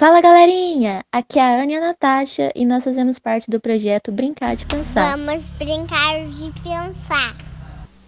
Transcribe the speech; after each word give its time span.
Fala 0.00 0.22
galerinha! 0.22 1.04
Aqui 1.12 1.38
é 1.38 1.42
a 1.42 1.60
Ana 1.60 1.72
e 1.72 1.76
a 1.76 1.80
Natasha 1.82 2.50
e 2.54 2.64
nós 2.64 2.82
fazemos 2.82 3.18
parte 3.18 3.50
do 3.50 3.60
projeto 3.60 4.10
Brincar 4.10 4.56
de 4.56 4.64
Pensar. 4.64 5.14
Vamos 5.14 5.44
brincar 5.58 6.26
de 6.26 6.50
pensar. 6.62 7.34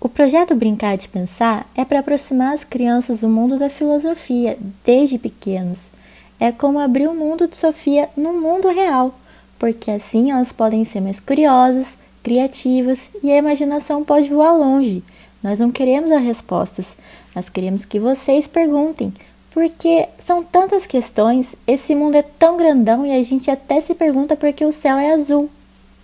O 0.00 0.08
projeto 0.08 0.54
Brincar 0.54 0.96
de 0.96 1.06
Pensar 1.10 1.70
é 1.74 1.84
para 1.84 1.98
aproximar 1.98 2.54
as 2.54 2.64
crianças 2.64 3.20
do 3.20 3.28
mundo 3.28 3.58
da 3.58 3.68
filosofia 3.68 4.56
desde 4.82 5.18
pequenos. 5.18 5.92
É 6.40 6.50
como 6.50 6.80
abrir 6.80 7.08
o 7.08 7.14
mundo 7.14 7.46
de 7.46 7.58
Sofia 7.58 8.08
no 8.16 8.32
mundo 8.40 8.70
real, 8.70 9.14
porque 9.58 9.90
assim 9.90 10.30
elas 10.30 10.50
podem 10.50 10.86
ser 10.86 11.02
mais 11.02 11.20
curiosas, 11.20 11.98
criativas 12.22 13.10
e 13.22 13.30
a 13.30 13.36
imaginação 13.36 14.02
pode 14.02 14.30
voar 14.30 14.52
longe. 14.52 15.04
Nós 15.42 15.60
não 15.60 15.70
queremos 15.70 16.10
as 16.10 16.22
respostas, 16.22 16.96
nós 17.36 17.50
queremos 17.50 17.84
que 17.84 18.00
vocês 18.00 18.48
perguntem 18.48 19.12
porque 19.52 20.08
são 20.18 20.42
tantas 20.42 20.86
questões, 20.86 21.54
esse 21.66 21.94
mundo 21.94 22.16
é 22.16 22.22
tão 22.22 22.56
grandão 22.56 23.04
e 23.04 23.12
a 23.12 23.22
gente 23.22 23.50
até 23.50 23.80
se 23.80 23.94
pergunta 23.94 24.34
por 24.34 24.52
que 24.52 24.64
o 24.64 24.72
céu 24.72 24.96
é 24.96 25.12
azul. 25.12 25.50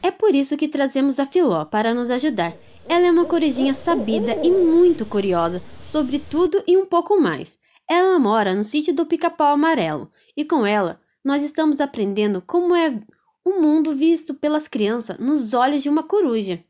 É 0.02 0.10
por 0.10 0.34
isso 0.34 0.56
que 0.56 0.68
trazemos 0.68 1.18
a 1.18 1.26
Filó 1.26 1.64
para 1.64 1.94
nos 1.94 2.10
ajudar. 2.10 2.54
Ela 2.86 3.06
é 3.06 3.10
uma 3.10 3.24
corujinha 3.24 3.74
sabida 3.74 4.38
e 4.44 4.50
muito 4.50 5.06
curiosa 5.06 5.62
sobre 5.84 6.18
tudo 6.18 6.62
e 6.66 6.76
um 6.76 6.84
pouco 6.84 7.18
mais. 7.20 7.58
Ela 7.88 8.18
mora 8.18 8.54
no 8.54 8.62
sítio 8.62 8.94
do 8.94 9.06
Pica-Pau 9.06 9.54
Amarelo 9.54 10.10
e 10.36 10.44
com 10.44 10.66
ela 10.66 11.00
nós 11.24 11.42
estamos 11.42 11.80
aprendendo 11.80 12.42
como 12.46 12.76
é 12.76 13.00
o 13.44 13.60
mundo 13.60 13.94
visto 13.94 14.34
pelas 14.34 14.68
crianças 14.68 15.18
nos 15.18 15.54
olhos 15.54 15.82
de 15.82 15.88
uma 15.88 16.02
coruja. 16.02 16.62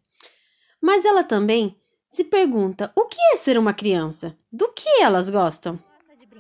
Mas 0.81 1.05
ela 1.05 1.25
também 1.25 1.77
se 2.09 2.23
pergunta 2.23 2.93
o 2.95 3.07
que 3.07 3.19
é 3.35 3.37
ser 3.37 3.59
uma 3.59 3.75
criança? 3.75 4.37
Do 4.51 4.69
que 4.69 4.89
elas 5.03 5.29
gostam? 5.29 5.79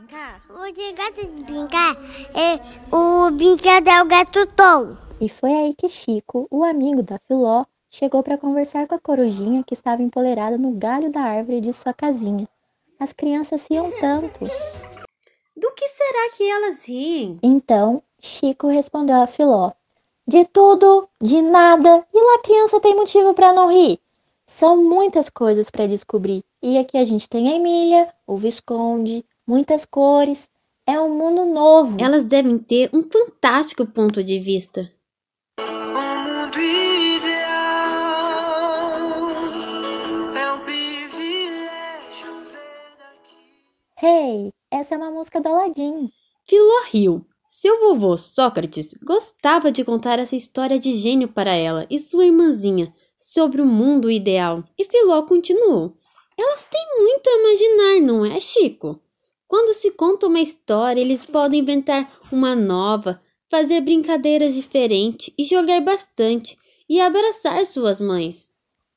Brincar? 0.08 0.40
O 0.48 0.72
que 0.72 0.92
gosta 0.92 1.26
de 1.26 1.42
brincar 1.42 1.96
é 2.34 2.94
o 2.94 3.30
brinquedo 3.30 3.88
é 3.88 4.02
o 4.02 4.06
gato 4.06 4.46
Tom. 4.46 4.96
E 5.20 5.28
foi 5.28 5.52
aí 5.52 5.74
que 5.74 5.88
Chico, 5.88 6.46
o 6.50 6.64
amigo 6.64 7.02
da 7.02 7.18
Filó, 7.18 7.64
chegou 7.90 8.22
para 8.22 8.38
conversar 8.38 8.86
com 8.86 8.94
a 8.94 8.98
corujinha 8.98 9.62
que 9.62 9.74
estava 9.74 10.02
empoleirada 10.02 10.56
no 10.56 10.72
galho 10.72 11.10
da 11.10 11.20
árvore 11.20 11.60
de 11.60 11.72
sua 11.72 11.92
casinha. 11.92 12.48
As 12.98 13.12
crianças 13.12 13.66
riam 13.70 13.90
tanto. 14.00 14.44
Do 15.56 15.72
que 15.72 15.88
será 15.88 16.30
que 16.36 16.48
elas 16.48 16.88
riem? 16.88 17.38
Então, 17.42 18.02
Chico 18.20 18.68
respondeu 18.68 19.20
a 19.20 19.26
Filó: 19.26 19.72
De 20.26 20.44
tudo, 20.46 21.08
de 21.20 21.42
nada, 21.42 22.06
e 22.14 22.18
lá 22.18 22.34
a 22.36 22.42
criança 22.42 22.80
tem 22.80 22.94
motivo 22.94 23.34
para 23.34 23.52
não 23.52 23.70
rir. 23.70 24.00
São 24.46 24.82
muitas 24.82 25.28
coisas 25.28 25.68
para 25.68 25.86
descobrir. 25.86 26.42
E 26.62 26.78
aqui 26.78 26.96
a 26.96 27.04
gente 27.04 27.28
tem 27.28 27.52
a 27.52 27.56
Emília, 27.56 28.12
o 28.26 28.36
Visconde, 28.36 29.24
muitas 29.48 29.86
cores. 29.86 30.48
É 30.86 31.00
um 31.00 31.16
mundo 31.16 31.46
novo. 31.46 31.96
Elas 31.98 32.24
devem 32.24 32.58
ter 32.58 32.90
um 32.92 33.02
fantástico 33.02 33.86
ponto 33.86 34.22
de 34.22 34.38
vista. 34.38 34.92
Hey, 44.00 44.52
essa 44.70 44.94
é 44.94 44.98
uma 44.98 45.10
música 45.10 45.40
do 45.40 45.48
Aladdin. 45.48 46.10
Filó 46.44 46.84
riu. 46.90 47.26
Seu 47.50 47.80
vovô 47.80 48.16
Sócrates 48.16 48.94
gostava 49.02 49.72
de 49.72 49.84
contar 49.84 50.20
essa 50.20 50.36
história 50.36 50.78
de 50.78 50.92
gênio 50.92 51.28
para 51.28 51.52
ela 51.52 51.86
e 51.90 51.98
sua 51.98 52.24
irmãzinha 52.24 52.94
sobre 53.18 53.60
o 53.60 53.66
mundo 53.66 54.08
ideal. 54.10 54.62
E 54.78 54.84
Filó 54.84 55.22
continuou. 55.22 55.96
Elas 56.38 56.62
têm 56.62 56.86
muito 56.98 57.28
a 57.28 57.38
imaginar, 57.40 58.06
não 58.06 58.24
é, 58.24 58.38
Chico? 58.38 59.02
Quando 59.48 59.72
se 59.72 59.90
conta 59.90 60.26
uma 60.26 60.40
história, 60.40 61.00
eles 61.00 61.24
podem 61.24 61.60
inventar 61.60 62.12
uma 62.30 62.54
nova, 62.54 63.18
fazer 63.50 63.80
brincadeiras 63.80 64.54
diferentes 64.54 65.32
e 65.38 65.42
jogar 65.42 65.80
bastante 65.80 66.58
e 66.86 67.00
abraçar 67.00 67.64
suas 67.64 67.98
mães. 67.98 68.46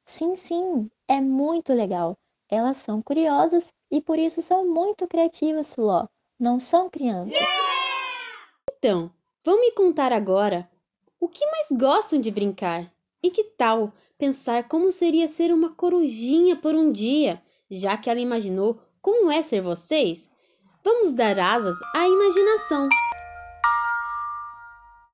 Sim, 0.06 0.36
sim, 0.36 0.92
é 1.08 1.22
muito 1.22 1.74
legal. 1.74 2.18
Elas 2.50 2.76
são 2.78 3.02
curiosas 3.02 3.74
e 3.90 4.02
por 4.02 4.20
isso 4.20 4.42
são 4.42 4.68
muito 4.68 5.08
criativas, 5.08 5.68
Suló. 5.68 6.06
Não 6.38 6.60
são 6.60 6.90
crianças. 6.90 7.40
Então, 8.78 9.10
vão 9.46 9.62
me 9.62 9.72
contar 9.72 10.12
agora 10.12 10.70
o 11.18 11.30
que 11.30 11.46
mais 11.46 11.68
gostam 11.72 12.20
de 12.20 12.30
brincar. 12.30 12.92
E 13.24 13.30
que 13.30 13.44
tal 13.44 13.94
pensar 14.18 14.68
como 14.68 14.92
seria 14.92 15.28
ser 15.30 15.54
uma 15.54 15.70
corujinha 15.70 16.58
por 16.58 16.76
um 16.76 16.92
dia, 16.92 17.42
já 17.70 17.96
que 17.96 18.10
ela 18.10 18.20
imaginou 18.20 18.82
como 19.02 19.32
é 19.32 19.42
ser 19.42 19.62
vocês? 19.62 20.30
Vamos 20.84 21.14
dar 21.14 21.38
asas 21.38 21.76
à 21.96 22.08
imaginação. 22.08 22.90